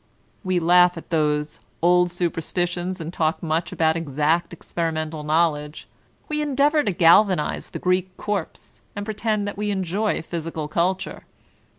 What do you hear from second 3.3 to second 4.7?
much about exact